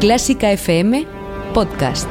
[0.00, 1.06] Clásica FM
[1.52, 2.08] Podcast.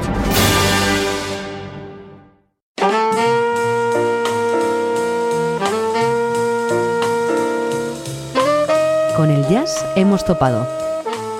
[9.16, 10.68] Con el jazz hemos topado.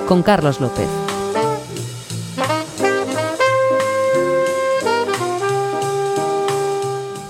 [0.08, 0.88] Con Carlos López.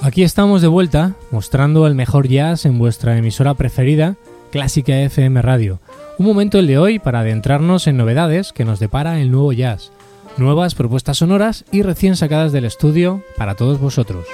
[0.02, 4.16] Aquí estamos de vuelta, mostrando el mejor jazz en vuestra emisora preferida,
[4.50, 5.82] Clásica FM Radio.
[6.20, 9.94] Un momento el de hoy para adentrarnos en novedades que nos depara el nuevo jazz,
[10.36, 14.26] nuevas propuestas sonoras y recién sacadas del estudio para todos vosotros.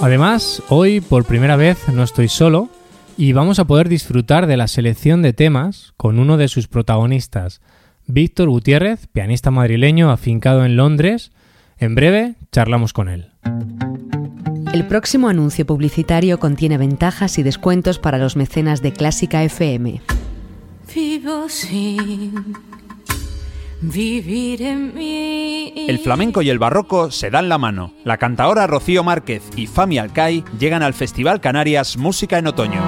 [0.00, 2.68] Además, hoy por primera vez no estoy solo
[3.16, 7.60] y vamos a poder disfrutar de la selección de temas con uno de sus protagonistas,
[8.06, 11.32] Víctor Gutiérrez, pianista madrileño afincado en Londres.
[11.78, 13.32] En breve charlamos con él.
[14.76, 20.02] El próximo anuncio publicitario contiene ventajas y descuentos para los mecenas de Clásica FM.
[23.80, 25.72] Vivir en mí.
[25.88, 27.94] El flamenco y el barroco se dan la mano.
[28.04, 32.82] La cantaora Rocío Márquez y Fami Alcai llegan al Festival Canarias Música en Otoño.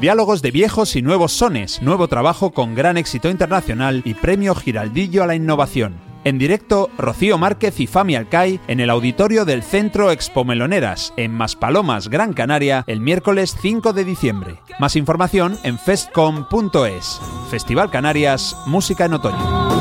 [0.00, 5.22] Diálogos de viejos y nuevos sones, nuevo trabajo con gran éxito internacional y premio Giraldillo
[5.22, 6.11] a la innovación.
[6.24, 11.32] En directo, Rocío Márquez y Fami Alcai en el auditorio del Centro Expo Meloneras, en
[11.32, 14.58] Maspalomas, Gran Canaria, el miércoles 5 de diciembre.
[14.78, 17.20] Más información en festcom.es.
[17.50, 19.72] Festival Canarias, Música en Otoño.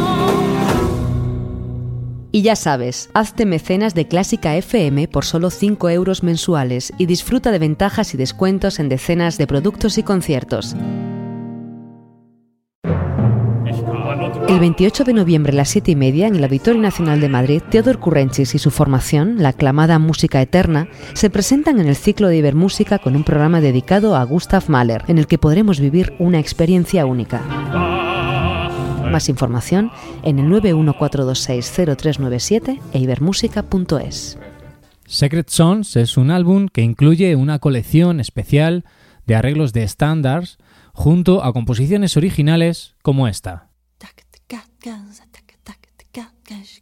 [2.31, 7.51] Y ya sabes, hazte mecenas de Clásica FM por solo 5 euros mensuales y disfruta
[7.51, 10.75] de ventajas y descuentos en decenas de productos y conciertos.
[14.51, 17.61] El 28 de noviembre a las 7 y media, en el Auditorio Nacional de Madrid,
[17.69, 22.35] Teodor Currenchis y su formación, la aclamada Música Eterna, se presentan en el ciclo de
[22.35, 27.05] Ibermúsica con un programa dedicado a Gustav Mahler, en el que podremos vivir una experiencia
[27.05, 27.39] única.
[29.09, 29.89] Más información
[30.21, 34.37] en el 914260397 e ibermúsica.es.
[35.05, 38.83] Secret Songs es un álbum que incluye una colección especial
[39.25, 40.57] de arreglos de standards
[40.91, 43.70] junto a composiciones originales como esta.
[44.83, 45.73] ガンサタカタ
[46.11, 46.80] タンガンシ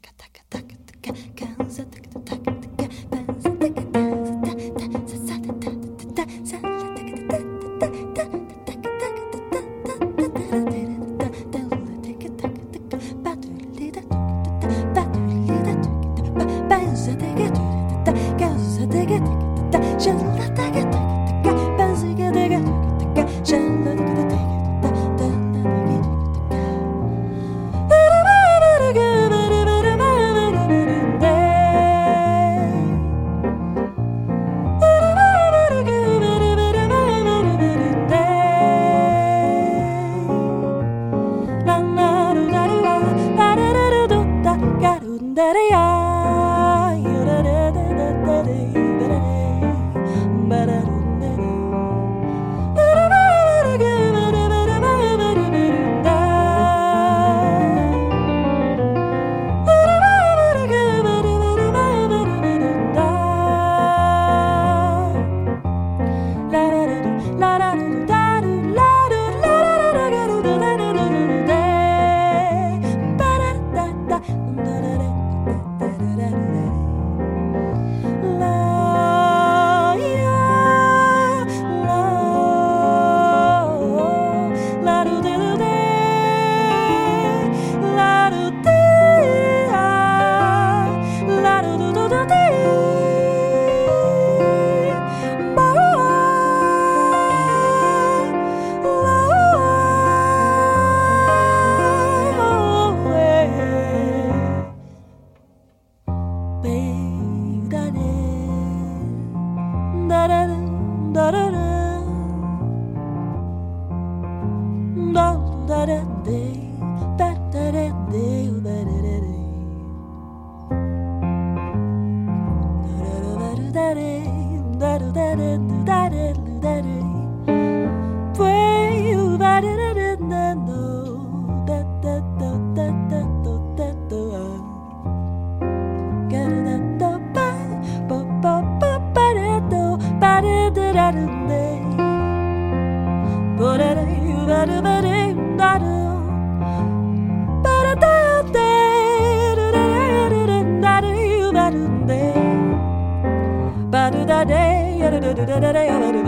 [155.47, 156.19] da da da da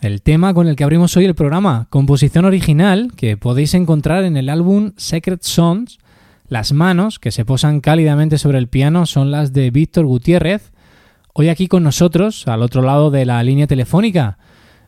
[0.00, 4.38] El tema con el que abrimos hoy el programa, composición original que podéis encontrar en
[4.38, 5.98] el álbum Secret Songs.
[6.48, 10.72] Las manos que se posan cálidamente sobre el piano son las de Víctor Gutiérrez,
[11.34, 14.38] hoy aquí con nosotros, al otro lado de la línea telefónica.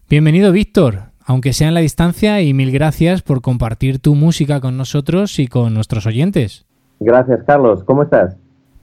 [0.09, 4.79] Bienvenido Víctor, aunque sea en la distancia, y mil gracias por compartir tu música con
[4.79, 6.65] nosotros y con nuestros oyentes.
[6.99, 8.39] Gracias Carlos, ¿cómo estás?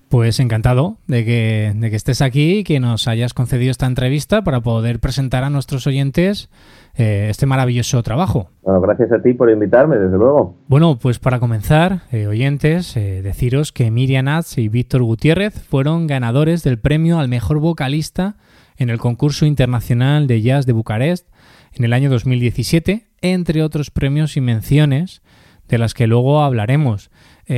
[0.09, 4.43] Pues encantado de que, de que estés aquí y que nos hayas concedido esta entrevista
[4.43, 6.49] para poder presentar a nuestros oyentes
[6.97, 8.49] eh, este maravilloso trabajo.
[8.61, 10.55] Bueno, gracias a ti por invitarme, desde luego.
[10.67, 16.07] Bueno, pues para comenzar, eh, oyentes, eh, deciros que Miriam Atz y Víctor Gutiérrez fueron
[16.07, 18.37] ganadores del premio al mejor vocalista
[18.77, 21.27] en el concurso internacional de jazz de Bucarest
[21.73, 25.21] en el año 2017, entre otros premios y menciones
[25.67, 27.09] de las que luego hablaremos.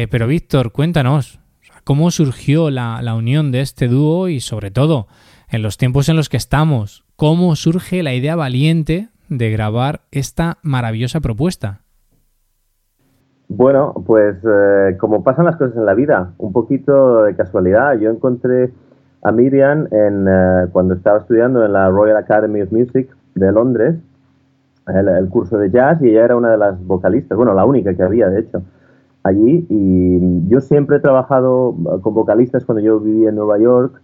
[0.09, 1.39] pero Víctor, cuéntanos,
[1.87, 5.07] cómo surgió la, unión de este dúo y sobre todo
[5.49, 10.57] en los tiempos en los que estamos, cómo surge la idea valiente de grabar esta
[10.63, 11.79] maravillosa propuesta.
[13.47, 17.97] Bueno, pues eh, como pasan las cosas en la vida, un poquito de casualidad.
[17.97, 18.73] Yo encontré
[19.23, 23.95] a Miriam en, eh, cuando estaba estudiando en la Royal Academy of Music de Londres,
[24.87, 28.03] el, curso de jazz, y ella era una de las vocalistas, bueno, la única que
[28.03, 28.61] había, de hecho
[29.27, 34.01] allí y yo siempre he trabajado con vocalistas cuando yo vivía en Nueva York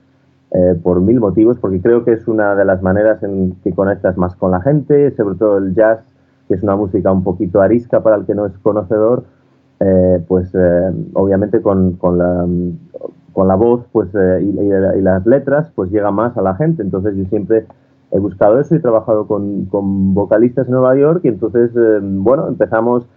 [0.56, 4.18] eh, por mil motivos, porque creo que es una de las maneras en que conectas
[4.18, 6.00] más con la gente, sobre todo el jazz,
[6.48, 9.24] que es una música un poquito arisca para el que no es conocedor,
[9.80, 12.46] eh, pues eh, obviamente con, con, la,
[13.34, 17.16] con la voz pues, y, y, las letras pues llega más a la gente, entonces
[17.16, 17.66] yo siempre
[18.12, 22.48] he buscado eso y he trabajado con, con vocalistas en Nueva York y entonces, bueno,
[22.48, 23.08] empezamos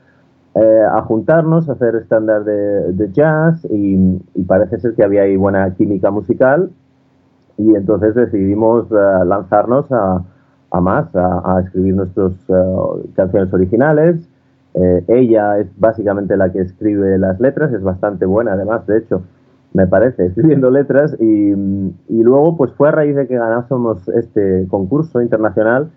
[0.58, 5.74] eh, a juntarnos, a hacer estándar de, jazz y, parece ser que había ahí buena
[5.74, 6.70] química musical
[7.58, 10.24] y entonces decidimos eh, lanzarnos a,
[10.80, 14.16] más, a, escribir nuestras eh, canciones originales.
[15.08, 19.24] ella es básicamente la que escribe las letras, es bastante buena además, de hecho,
[19.74, 24.66] me parece, escribiendo letras y, y luego pues fue a raíz de que ganásemos este
[24.70, 25.90] concurso internacional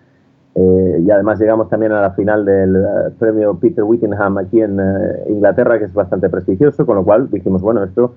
[0.61, 4.77] eh, y además llegamos también a la final del eh, premio Peter Whittingham aquí en
[4.77, 8.15] eh, Inglaterra, que es bastante prestigioso, con lo cual dijimos, bueno, esto,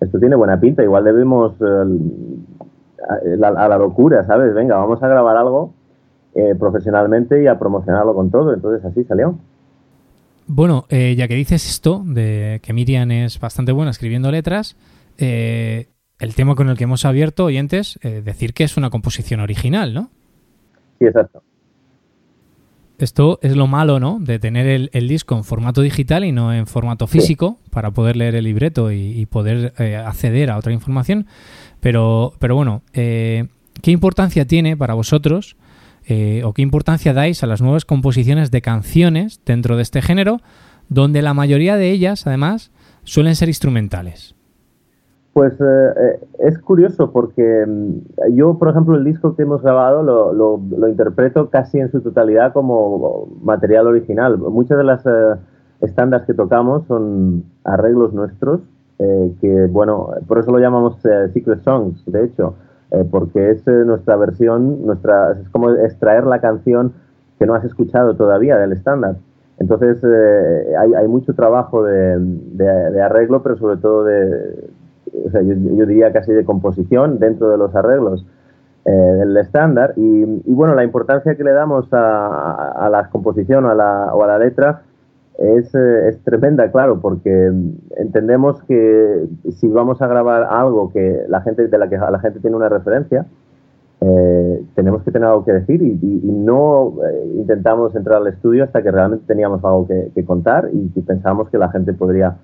[0.00, 1.84] esto tiene buena pinta, igual debemos a,
[3.36, 4.54] la, locura, ¿sabes?
[4.54, 5.74] Venga, vamos a grabar algo
[6.58, 8.54] profesionalmente y a promocionarlo con todo.
[8.54, 9.34] Entonces así salió.
[10.46, 14.76] Bueno, ya que dices esto, de que Miriam es bastante buena escribiendo letras,
[15.18, 20.10] el tema con el que hemos abierto, oyentes, decir que es una composición original, ¿no?
[20.98, 21.42] Sí, exacto.
[22.98, 24.18] Esto es lo malo, ¿no?
[24.20, 28.34] De tener el, disco en formato digital y no en formato físico para poder leer
[28.34, 31.26] el libreto y, poder eh, acceder a otra información.
[31.80, 33.48] Pero, pero bueno, eh,
[33.80, 35.56] ¿qué importancia tiene para vosotros
[36.06, 40.40] eh, o qué importancia dais a las nuevas composiciones de canciones dentro de este género,
[40.88, 42.70] donde la mayoría de ellas, además,
[43.04, 44.34] suelen ser instrumentales?
[45.32, 45.64] Pues eh,
[45.96, 50.88] eh, es curioso porque mm, yo, por ejemplo, el disco que hemos grabado lo, lo,
[50.88, 54.36] interpreto casi en su totalidad como material original.
[54.36, 55.36] Muchas de las eh,
[55.80, 58.60] estándares que tocamos son arreglos nuestros,
[59.40, 60.96] que bueno, por eso lo llamamos
[61.32, 62.54] Secret Songs, de hecho,
[63.10, 66.92] porque es nuestra versión, nuestra, es como extraer la canción
[67.40, 69.16] que no has escuchado todavía del estándar.
[69.58, 70.04] Entonces
[70.78, 74.70] hay, hay, mucho trabajo de, arreglo, pero sobre todo de,
[75.26, 75.54] o sea, yo,
[75.86, 78.26] diría casi de composición dentro de los arreglos
[78.84, 79.94] eh, del estándar.
[79.96, 84.38] Y, bueno, la importancia que le damos a, la composición a la, o a la
[84.38, 84.82] letra
[85.38, 87.52] es, eh, es, tremenda, claro, porque
[87.96, 92.40] entendemos que si vamos a grabar algo que la gente de la que la gente
[92.40, 93.26] tiene una referencia,
[94.00, 95.98] eh, tenemos que tener algo que decir y,
[96.32, 96.94] no
[97.36, 101.58] intentamos entrar al estudio hasta que realmente teníamos algo que, contar y, y pensamos que
[101.58, 102.36] la gente podría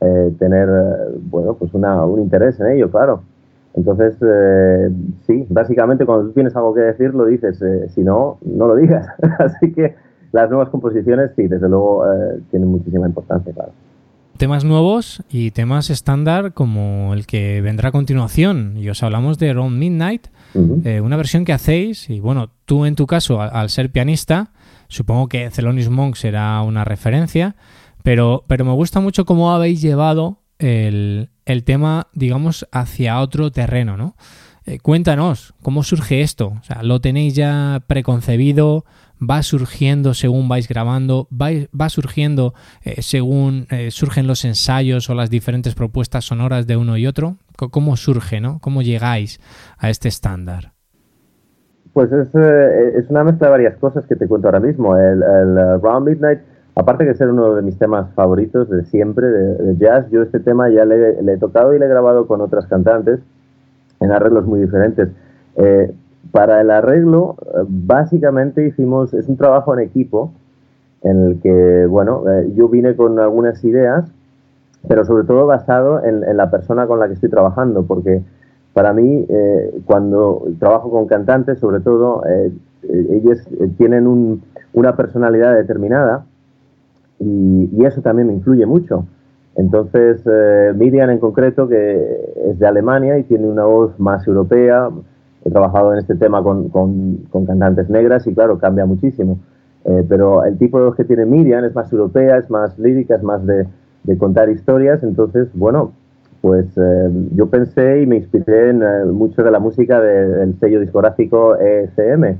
[0.00, 3.22] eh, tener, eh, bueno, pues una, un interés en ello, claro.
[3.74, 4.90] Entonces, eh,
[5.26, 7.58] sí, básicamente cuando tú tienes algo que decir, lo dices,
[7.94, 9.06] si no, no lo digas.
[9.38, 9.94] Así que
[10.32, 12.04] las nuevas composiciones, sí, desde luego,
[12.50, 13.72] tienen muchísima importancia, claro.
[14.36, 18.76] Temas nuevos y temas estándar como el que vendrá a continuación.
[18.76, 23.06] Y os hablamos de Around Midnight, una versión que hacéis, y bueno, tú en tu
[23.06, 24.50] caso, al, ser pianista,
[24.88, 27.54] supongo que Thelonious Monk será una referencia,
[28.04, 31.30] pero, pero me gusta mucho cómo habéis llevado el,
[31.64, 34.14] tema, digamos, hacia otro terreno, ¿no?
[34.66, 36.48] Eh, cuéntanos, ¿cómo surge esto?
[36.60, 38.84] O sea, ¿lo tenéis ya preconcebido?
[39.18, 41.28] ¿Va surgiendo según vais grabando?
[41.32, 46.98] ¿Va, surgiendo eh, según eh, surgen los ensayos o las diferentes propuestas sonoras de uno
[46.98, 47.36] y otro?
[47.56, 48.58] ¿Cómo surge, no?
[48.60, 49.40] ¿Cómo llegáis
[49.78, 50.72] a este estándar?
[51.94, 54.94] Pues es, es, una mezcla de varias cosas que te cuento ahora mismo.
[54.94, 56.40] El, el Round Midnight,
[56.74, 60.68] aparte de ser uno de mis temas favoritos de siempre, de, jazz, yo este tema
[60.70, 63.20] ya le, he tocado y le he grabado con otras cantantes
[64.00, 65.08] en arreglos muy diferentes.
[65.56, 65.94] Eh,
[66.32, 67.36] para el arreglo,
[67.68, 70.32] básicamente hicimos, es un trabajo en equipo
[71.02, 74.10] en el que, bueno, yo vine con algunas ideas,
[74.88, 78.22] pero sobre todo basado en, la persona con la que estoy trabajando, porque
[78.72, 82.52] para mí, eh, cuando trabajo con cantantes, sobre todo, eh,
[82.82, 83.38] eh, ellos
[83.78, 86.24] tienen una personalidad determinada
[87.24, 89.06] y, eso también me influye mucho.
[89.56, 90.22] Entonces,
[90.76, 94.88] Miriam en concreto, que es de Alemania y tiene una voz más europea,
[95.44, 96.68] he trabajado en este tema con,
[97.46, 99.38] cantantes negras y claro, cambia muchísimo.
[100.08, 103.22] pero el tipo de voz que tiene Miriam es más europea, es más lírica, es
[103.22, 103.66] más de,
[104.04, 105.02] de contar historias.
[105.02, 105.92] Entonces, bueno,
[106.44, 110.78] pues eh, yo pensé y me inspiré en eh, mucho de la música del sello
[110.78, 112.36] discográfico ESM,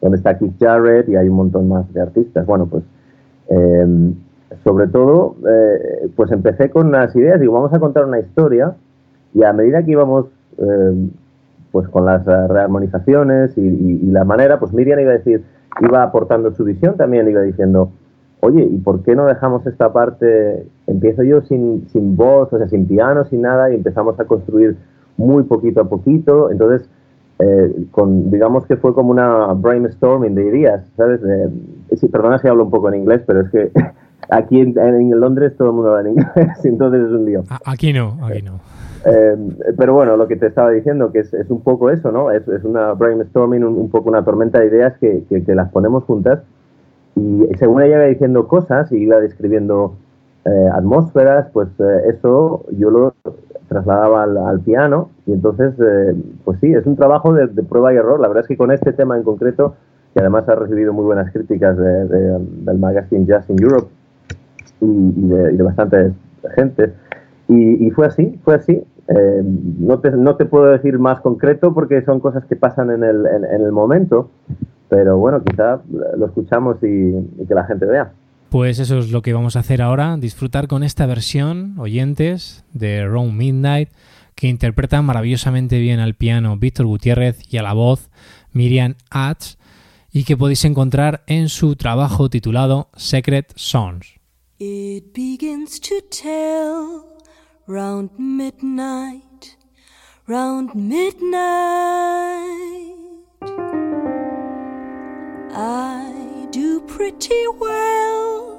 [0.00, 2.46] donde está Keith Jarrett y hay un montón más de artistas.
[2.46, 2.84] Bueno, pues
[3.50, 4.14] em,
[4.64, 8.74] sobre todo, eh, pues empecé con unas ideas, digo, vamos a contar una historia
[9.34, 10.26] y a medida que íbamos
[10.58, 11.10] em,
[11.70, 15.44] pues con las rearmonizaciones y, y, la manera, pues Miriam iba a decir,
[15.80, 17.92] iba aportando su visión también, iba diciendo,
[18.40, 20.66] oye, ¿y por qué no dejamos esta parte?
[20.86, 24.76] Empiezo yo sin, sin voz, o sea, sin piano, sin nada, y empezamos a construir
[25.16, 26.50] muy poquito a poquito.
[26.50, 26.88] Entonces,
[27.42, 31.20] eh, con, digamos que fue como una brainstorming de ideas, ¿sabes?
[31.96, 33.70] sí, perdona si hablo un poco en inglés, pero es que
[34.30, 37.44] aquí en, Londres todo el mundo habla en inglés, entonces es un lío.
[37.64, 38.60] Aquí no, aquí no.
[39.06, 39.36] Eh,
[39.78, 42.30] pero bueno, lo que te estaba diciendo, que es, es un poco eso, ¿no?
[42.30, 46.04] Es, es una brainstorming, un, poco una tormenta de ideas que, que, que las ponemos
[46.04, 46.40] juntas
[47.16, 49.96] y según ella iba diciendo cosas y iba describiendo
[50.44, 53.14] eh, atmósferas, pues eh, eso yo lo
[53.70, 58.18] trasladaba al, piano y entonces, eh, pues sí, es un trabajo de, prueba y error.
[58.18, 59.76] La verdad es que con este tema en concreto,
[60.12, 63.88] que además ha recibido muy buenas críticas del magazine Jazz in Europe
[64.80, 66.12] y, de, bastante
[66.56, 66.92] gente,
[67.46, 68.84] y, fue así, fue así.
[69.78, 73.24] no, te, no te puedo decir más concreto porque son cosas que pasan en el,
[73.26, 74.30] en el momento,
[74.90, 75.80] pero bueno, quizá
[76.16, 78.10] lo escuchamos y, que la gente vea.
[78.50, 83.06] Pues eso es lo que vamos a hacer ahora, disfrutar con esta versión, oyentes, de
[83.06, 83.90] Round Midnight,
[84.34, 88.10] que interpreta maravillosamente bien al piano Víctor Gutiérrez y a la voz
[88.52, 89.56] Miriam Atz,
[90.12, 94.18] y que podéis encontrar en su trabajo titulado Secret Songs.
[94.58, 97.04] It begins to tell
[97.68, 99.56] round midnight,
[100.26, 101.70] round midnight.
[106.50, 108.58] Do pretty well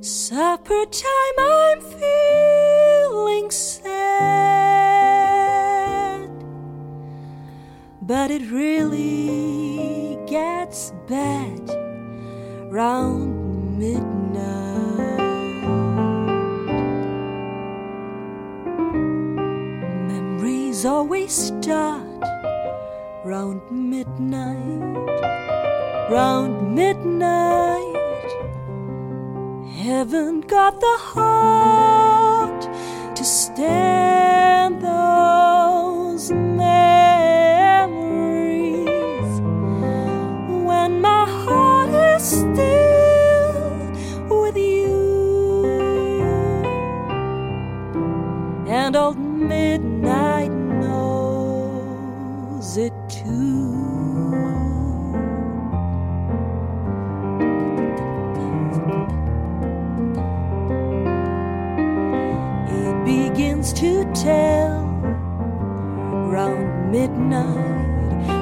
[0.02, 4.22] Supper time, I'm feeling sad,
[8.04, 11.70] but it really gets bad
[12.72, 14.71] round midnight.
[20.86, 22.02] Always start
[23.24, 24.98] round midnight,
[26.10, 27.96] round midnight.
[29.76, 32.62] Heaven got the heart
[33.16, 34.21] to stand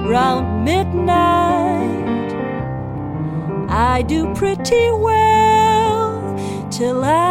[0.10, 2.34] round midnight.
[3.70, 6.36] I do pretty well
[6.72, 7.29] till after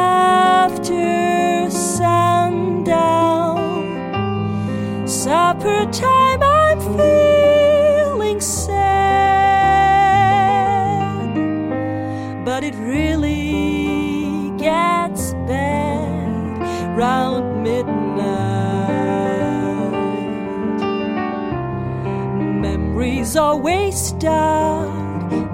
[22.99, 24.91] Memories always start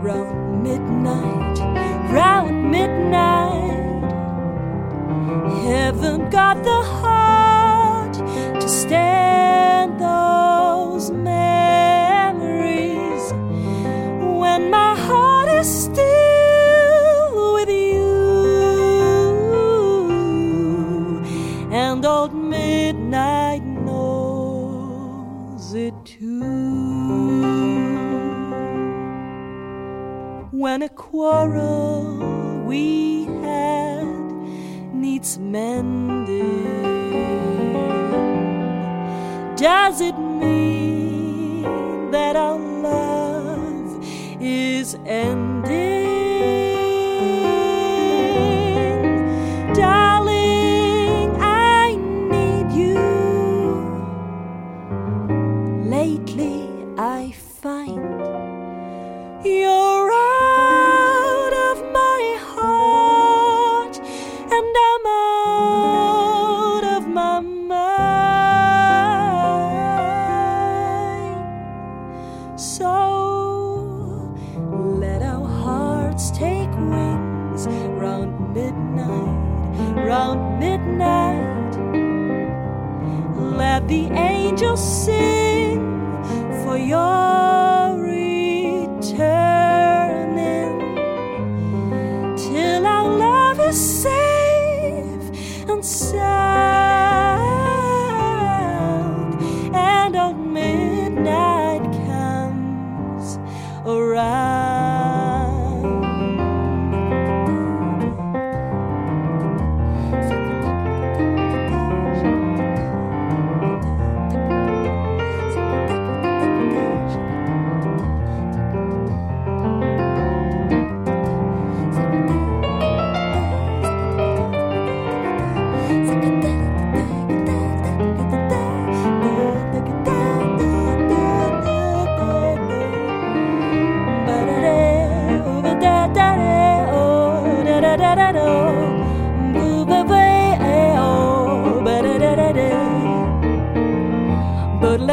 [0.03, 1.59] round midnight,
[2.11, 4.03] round midnight.
[5.63, 7.34] Heaven got the heart
[31.14, 34.05] quarrel we had
[34.92, 36.27] needs mending,
[39.55, 40.13] does it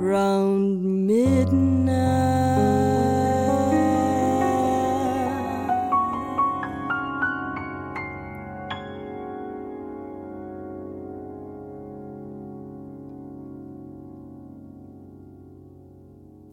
[0.00, 2.18] round midnight.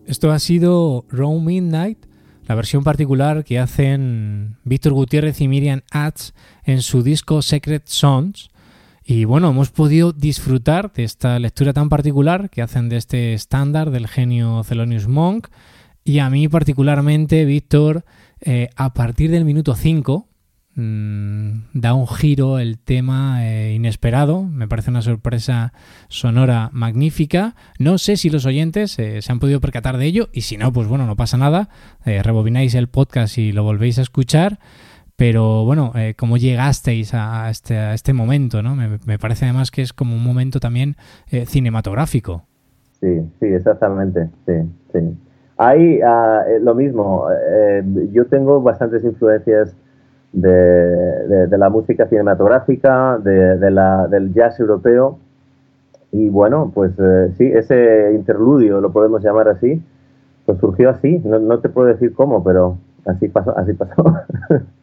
[0.05, 2.05] Esto ha sido Round Midnight,
[2.43, 8.51] la versión particular que hacen Víctor Gutiérrez y Miriam Atz en su disco Secret Songs
[9.07, 13.91] Y bueno, hemos podido disfrutar de esta lectura tan particular que hacen de este estándar
[13.91, 15.49] del genio Thelonious Monk.
[16.03, 18.03] Y a mí particularmente, Víctor,
[18.41, 20.27] eh, a partir del minuto 5,
[20.73, 24.41] mm, da un giro el tema eh, inesperado.
[24.41, 25.71] Me parece una sorpresa
[26.09, 27.55] sonora magnífica.
[27.77, 30.73] No sé si los oyentes eh, se han podido percatar de ello y si no,
[30.73, 31.69] pues bueno, no pasa nada.
[32.03, 34.57] rebobináis el podcast y lo volvéis a escuchar.
[35.17, 38.61] Pero bueno, eh, ¿cómo llegasteis a este, a este momento?
[38.61, 38.75] ¿no?
[38.75, 40.95] Me, parece además que es como un momento también
[41.31, 42.43] eh, cinematográfico.
[42.99, 44.29] Sí, sí, exactamente.
[44.45, 44.53] Sí,
[44.91, 44.99] sí.
[45.57, 47.27] Hay eh, lo mismo.
[47.31, 49.73] Eh, yo tengo bastantes influencias
[50.33, 55.17] de, de, la música cinematográfica, de, de, la, del jazz europeo.
[56.11, 56.91] Y bueno, pues
[57.37, 59.81] sí, ese interludio, lo podemos llamar así,
[60.45, 61.21] pues surgió así.
[61.23, 63.57] No, no te puedo decir cómo, pero así pasó.
[63.57, 64.03] Así pasó.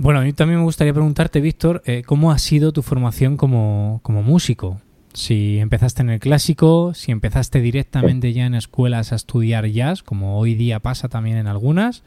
[0.00, 4.00] Bueno, a mí también me gustaría preguntarte, Víctor, eh, ¿cómo ha sido tu formación como,
[4.06, 4.76] músico?
[5.12, 10.38] Si empezaste en el clásico, si empezaste directamente ya en escuelas a estudiar jazz, como
[10.38, 12.04] hoy día pasa también en algunas,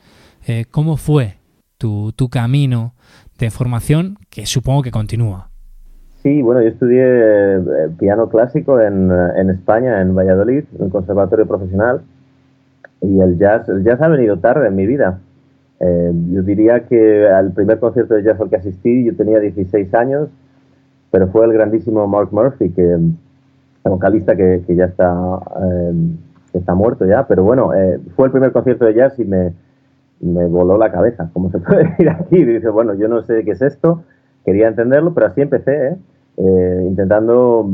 [0.48, 1.36] eh, ¿cómo fue
[1.78, 2.94] tu, camino
[3.38, 5.50] de formación que supongo que continúa?
[6.24, 11.46] Sí, bueno, yo estudié eh, piano clásico en, en, España, en Valladolid, en el conservatorio
[11.46, 12.04] profesional,
[13.02, 15.20] y el jazz, el jazz ha venido tarde en mi vida.
[15.84, 19.91] Eh, yo diría que al primer concierto de jazz al que asistí yo tenía 16
[19.96, 20.30] años,
[21.10, 22.98] pero fue el grandísimo Mark Murphy, que
[23.84, 25.12] vocalista que, que ya está,
[25.63, 25.94] eh,
[26.54, 29.54] está muerto ya, pero bueno, eh, fue el primer concierto de jazz y me,
[30.20, 32.38] me voló la cabeza, como se puede decir aquí.
[32.38, 34.04] Y dice, bueno, yo no sé qué es esto,
[34.46, 35.98] quería entenderlo, pero así empecé,
[36.38, 37.70] intentando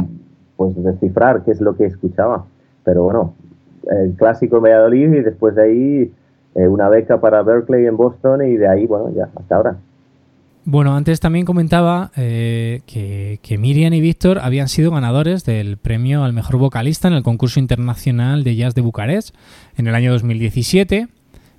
[0.56, 2.46] pues descifrar qué es lo que escuchaba.
[2.86, 3.34] Pero bueno,
[3.90, 6.14] el clásico en Valladolid y después de ahí
[6.58, 9.78] eh, una beca para Berkeley en Boston y de ahí, bueno, ya hasta ahora.
[10.66, 16.34] Bueno, antes también comentaba eh, que, Miriam y Víctor habían sido ganadores del premio al
[16.34, 19.36] mejor vocalista en el concurso internacional de jazz de Bucarest
[19.78, 21.08] en el año 2017.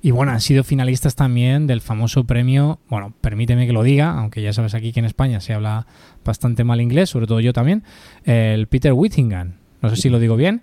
[0.03, 4.43] Y bueno, han sido finalistas también del famoso premio, bueno, permíteme que lo diga, aunque
[4.43, 5.87] ya sabes aquí que en España se habla
[6.25, 7.85] bastante mal inglés, sobre todo yo también,
[8.25, 9.55] el Peter Whittingham.
[9.81, 10.63] No sé si lo digo bien,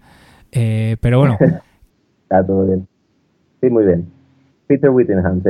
[0.51, 1.37] eh, pero bueno.
[1.39, 2.87] Está todo bien.
[3.61, 4.13] Sí, muy bien.
[4.67, 5.41] Peter Whittingham,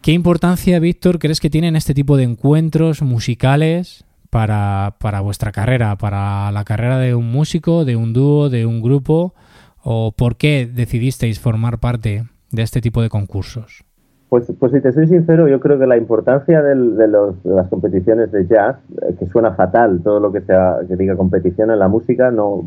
[0.00, 6.52] ¿Qué importancia, Víctor, crees que tienen este tipo de encuentros musicales para, vuestra carrera, para
[6.52, 9.34] la carrera de un músico, de un dúo, de un grupo?
[9.82, 13.84] ¿O por qué decidisteis formar parte de este tipo de concursos?
[14.28, 17.08] Pues, pues si te soy sincero, yo creo que la importancia de,
[17.44, 21.70] las competiciones de jazz, eh, que suena fatal todo lo que sea que diga competición
[21.70, 22.66] en la música, no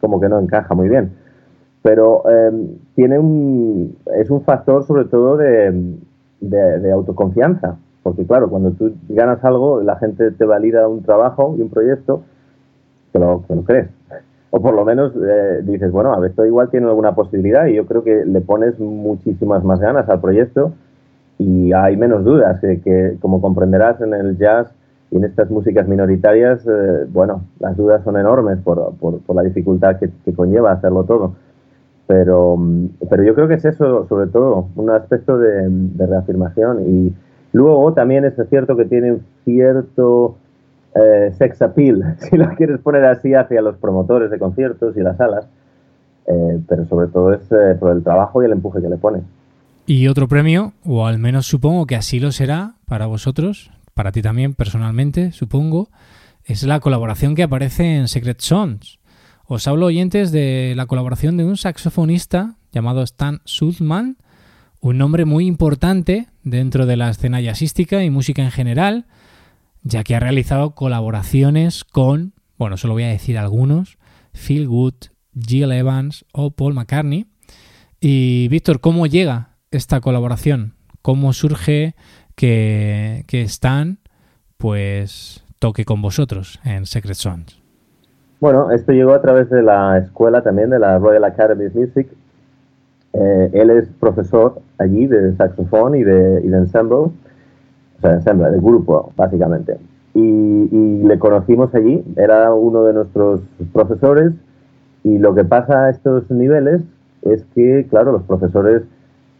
[0.00, 1.12] como que no encaja muy bien
[1.84, 5.98] pero em, tiene un, es un factor sobre todo de,
[6.40, 11.60] de, autoconfianza, porque claro, cuando tú ganas algo, la gente te valida un trabajo y
[11.60, 12.22] un proyecto,
[13.12, 13.88] que lo, que lo crees.
[14.48, 17.74] O por lo menos eh, dices, bueno, a ver, esto igual tiene alguna posibilidad y
[17.74, 20.72] yo creo que le pones muchísimas más ganas al proyecto
[21.36, 24.72] y hay menos dudas, que, como comprenderás en el jazz
[25.10, 29.98] y en estas músicas minoritarias, eh, bueno, las dudas son enormes por, por, la dificultad
[29.98, 31.34] que, conlleva hacerlo todo.
[32.06, 32.58] Pero,
[33.08, 36.84] pero yo creo que es eso, sobre todo, un aspecto de, reafirmación.
[36.86, 37.14] Y
[37.52, 40.36] luego también es cierto que tiene un cierto
[40.94, 45.16] eh, sex appeal, si lo quieres poner así, hacia los promotores de conciertos y las
[45.16, 45.46] salas.
[46.26, 49.22] Eh, pero sobre todo es eh, por el trabajo y el empuje que le pone.
[49.86, 54.22] Y otro premio, o al menos supongo que así lo será para vosotros, para ti
[54.22, 55.88] también personalmente, supongo,
[56.46, 58.98] es la colaboración que aparece en Secret Songs.
[59.46, 64.16] Os hablo oyentes de la colaboración de un saxofonista llamado Stan Sudman,
[64.80, 69.06] un nombre muy importante dentro de la escena jazzística y música en general,
[69.82, 73.98] ya que ha realizado colaboraciones con, bueno, solo voy a decir algunos,
[74.32, 74.94] Phil Good,
[75.38, 77.26] Jill Evans o Paul McCartney.
[78.00, 80.74] Y Víctor, ¿cómo llega esta colaboración?
[81.02, 81.94] ¿Cómo surge
[82.34, 84.00] que, que Stan
[84.56, 87.63] pues toque con vosotros en Secret Songs?
[88.44, 92.06] Bueno, esto llegó a través de la escuela también, de la Royal Academy of Music.
[93.14, 97.12] Eh, él es profesor allí de saxofón y de, y de ensemble, o
[98.02, 99.78] sea, ensemble, de grupo, básicamente.
[100.12, 103.40] Y, le conocimos allí, era uno de nuestros
[103.72, 104.34] profesores,
[105.04, 106.82] y lo que pasa a estos niveles
[107.22, 108.82] es que, claro, los profesores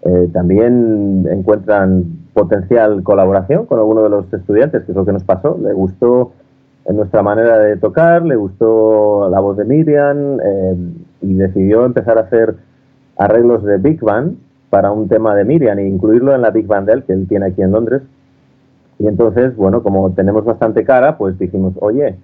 [0.00, 5.24] eh, también encuentran potencial colaboración con alguno de los estudiantes, que es lo que nos
[5.24, 5.58] pasó.
[5.62, 6.32] Le gustó
[6.86, 10.76] en nuestra manera de tocar, le gustó la voz de Miriam eh,
[11.22, 12.56] y decidió empezar a hacer
[13.16, 14.36] arreglos de Big Band
[14.70, 17.46] para un tema de Miriam e incluirlo en la Big Band de que él tiene
[17.46, 18.02] aquí en Londres.
[18.98, 22.16] Y entonces, bueno, como tenemos bastante cara, pues dijimos, oye,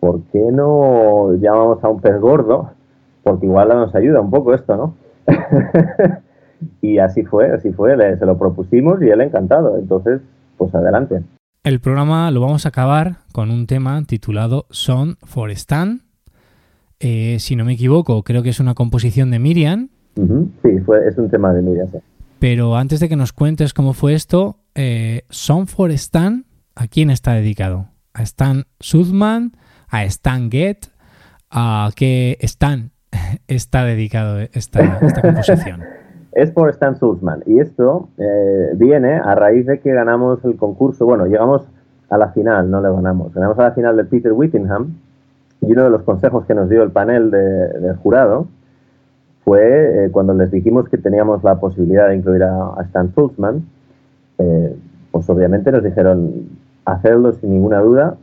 [0.00, 2.70] ¿por qué no llamamos a un pez gordo?
[3.22, 4.94] Porque igual nos ayuda un poco esto, ¿no?
[6.80, 9.76] y así fue, así fue, le- se lo propusimos y él encantado.
[9.76, 10.20] Entonces,
[10.56, 11.22] pues adelante.
[11.62, 16.02] El programa lo vamos a acabar con un tema titulado Song for Stan.
[17.00, 19.90] Eh, si no me equivoco, creo que es una composición de Miriam.
[20.16, 21.86] Sí, fue, es un tema de Miriam.
[21.92, 21.98] sí.
[22.38, 27.10] Pero antes de que nos cuentes cómo fue esto, eh, Song for Stan, ¿a quién
[27.10, 27.88] está dedicado?
[28.14, 29.52] ¿A Stan Sudman?
[29.88, 30.86] ¿A Stan Get?
[31.50, 32.92] ¿A qué Stan
[33.48, 35.82] está dedicado esta, esta composición?
[36.32, 37.42] Es por Stan Sulzman.
[37.46, 41.04] Y esto eh, viene a raíz de que ganamos el concurso.
[41.04, 41.68] Bueno, llegamos
[42.08, 43.34] a la final, no le ganamos.
[43.34, 44.94] Ganamos a la final de Peter Whittingham.
[45.60, 48.46] Y uno de los consejos que nos dio el panel de- del jurado
[49.44, 53.64] fue eh, cuando les dijimos que teníamos la posibilidad de incluir a, Stan Sulzman,
[54.38, 54.76] eh,
[55.10, 56.48] pues obviamente nos dijeron
[56.84, 58.16] hacerlo sin ninguna duda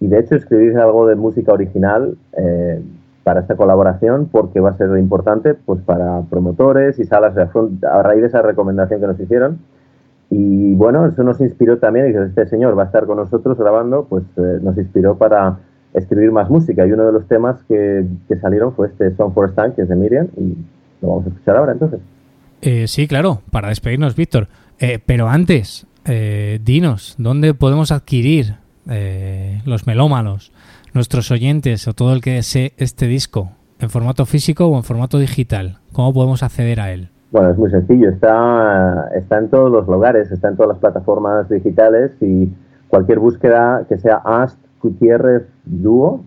[0.00, 2.82] y de hecho escribir algo de música original eh,
[3.24, 8.02] para esta colaboración porque va a ser importante pues para promotores y salas de a
[8.02, 9.58] raíz de esa recomendación que nos hicieron.
[10.30, 13.58] Y bueno eso nos inspiró también y que este señor va a estar con nosotros
[13.58, 15.58] grabando pues eh, nos inspiró para
[15.94, 16.86] escribir más música.
[16.86, 19.88] Y uno de los temas que, que salieron fue este Song for Stan que es
[19.88, 20.56] de Miriam y
[21.00, 22.00] lo vamos a escuchar ahora entonces.
[22.60, 24.48] Eh, sí, claro, para despedirnos, Víctor.
[24.78, 28.56] Eh, pero antes, eh, dinos, ¿dónde podemos adquirir
[28.88, 30.52] eh, los melómanos,
[30.94, 33.50] nuestros oyentes o todo el que desee este disco?
[33.80, 35.78] ¿En formato físico o en formato digital?
[35.92, 37.10] ¿Cómo podemos acceder a él?
[37.32, 41.48] Bueno, es muy sencillo, está, está en todos los lugares, está en todas las plataformas
[41.48, 42.48] digitales y
[42.88, 46.24] cualquier búsqueda que sea Ast Gutiérrez Duo,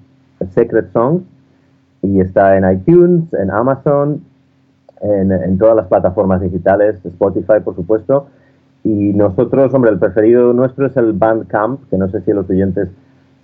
[0.53, 1.23] Secret Songs,
[2.01, 4.21] y está en iTunes, en Amazon,
[5.01, 8.27] en, en todas las plataformas digitales, Spotify por supuesto,
[8.83, 12.89] y nosotros, hombre, el preferido nuestro es el Bandcamp, que no sé si los oyentes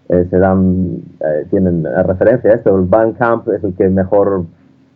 [0.09, 4.45] eh, se dan, eh, tienen referencia a esto, el Bandcamp es el que mejor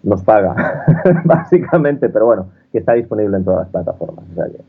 [0.03, 0.83] nos paga,
[1.25, 4.61] básicamente, pero bueno, que está disponible en todas las plataformas, o sea que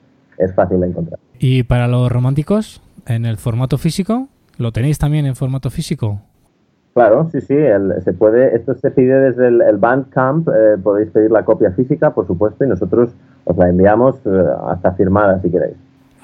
[0.44, 1.18] es fácil de encontrar.
[1.38, 4.28] ¿Y para los románticos, en el formato físico?
[4.56, 6.20] ¿Lo tenéis también en formato físico?
[6.94, 11.10] Claro, sí, sí, el- se puede, esto se pide desde el, el Bandcamp, eh, podéis
[11.10, 15.50] pedir la copia física, por supuesto, y nosotros os la enviamos eh, hasta firmada si
[15.50, 15.76] queréis.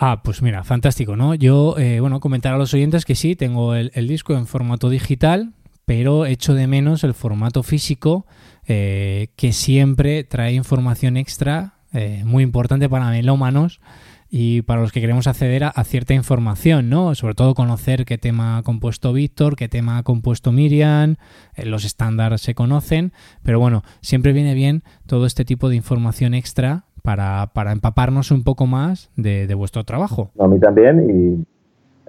[0.06, 1.34] Ah, pues mira, fantástico, ¿no?
[1.34, 5.54] Yo, eh, bueno, comentar a los oyentes que sí, tengo el, disco en formato digital,
[5.86, 8.26] pero echo de menos el formato físico,
[8.66, 13.80] eh, que siempre trae información extra eh, muy importante para melómanos
[14.28, 17.14] y para los que queremos acceder a, a cierta información, ¿no?
[17.14, 21.16] Sobre todo conocer qué tema ha compuesto Víctor, qué tema ha compuesto Miriam,
[21.54, 26.34] eh, los estándares se conocen, pero bueno, siempre viene bien todo este tipo de información
[26.34, 30.30] extra para, para empaparnos un poco más de, de vuestro trabajo.
[30.38, 31.44] A mí también, y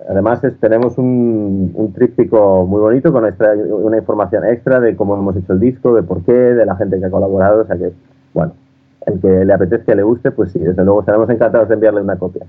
[0.10, 5.16] además es- tenemos un, un tríptico muy bonito con extra- una información extra de cómo
[5.18, 7.76] hemos hecho el disco, de por qué, de la gente que ha colaborado, o sea
[7.78, 7.92] que,
[8.34, 8.54] bueno,
[9.06, 12.18] el que le apetezca le guste, pues sí, desde luego estaremos encantados de enviarle una
[12.18, 12.46] copia.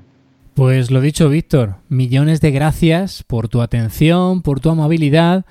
[0.54, 5.46] Pues lo dicho, Víctor, millones de gracias por tu atención, por tu amabilidad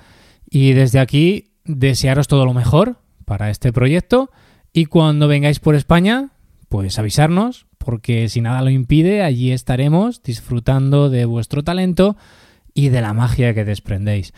[0.48, 4.30] y desde aquí desearos todo lo mejor para este proyecto
[4.72, 6.30] y cuando vengáis por España,
[6.76, 12.16] pues avisarnos, porque si nada lo impide, allí estaremos disfrutando de vuestro talento
[12.74, 14.34] y de la magia que desprendéis.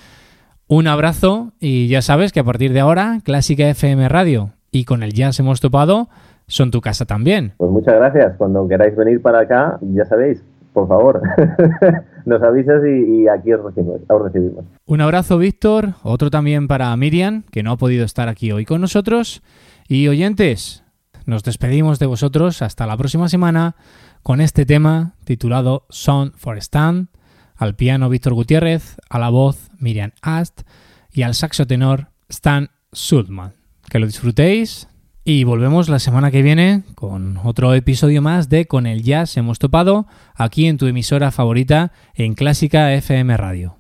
[0.69, 5.03] Un abrazo y ya sabes que a partir de ahora, Clásica FM Radio y con
[5.03, 6.11] el Jazz hemos topado
[6.47, 7.55] son tu casa también.
[7.57, 8.37] Pues muchas gracias.
[8.37, 10.41] Cuando queráis venir para acá, ya sabéis,
[10.73, 11.21] por favor,
[12.25, 14.65] nos avisas y, y aquí os recibimos, os recibimos.
[14.87, 15.95] Un abrazo, Víctor.
[16.05, 19.43] Otro también para Miriam, que no ha podido estar aquí hoy con nosotros.
[19.89, 20.85] Y oyentes,
[21.29, 23.77] nos despedimos de vosotros hasta la próxima semana
[24.23, 27.11] con este tema titulado Song for Stan.
[27.55, 30.63] Al piano Víctor Gutiérrez, a la voz Miriam Ast
[31.13, 33.53] y al saxo tenor Stan Sudman.
[33.91, 34.89] Que lo disfrutéis
[35.23, 39.59] y volvemos la semana que viene con otro episodio más de Con el Jazz hemos
[39.59, 43.78] topado aquí en tu emisora favorita en Clásica FM Radio.